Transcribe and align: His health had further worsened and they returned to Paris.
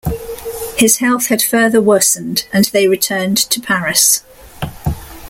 His 0.79 0.97
health 0.97 1.27
had 1.27 1.43
further 1.43 1.79
worsened 1.79 2.47
and 2.51 2.65
they 2.65 2.87
returned 2.87 3.37
to 3.37 3.59
Paris. 3.61 4.23